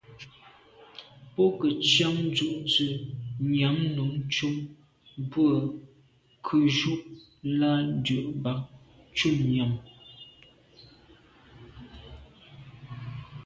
Bo 1.33 1.43
ke 1.59 1.67
ntsian 1.79 2.15
dù’ 2.35 2.47
ze 2.73 2.87
nyam 3.53 3.77
num 3.95 4.13
ntum 4.25 4.55
bwe 5.29 5.45
nkebnjù 6.37 6.93
l’a 7.59 7.71
ndù 7.97 8.17
bag 8.43 8.59
ntum 9.11 9.37
nyam. 9.53 9.71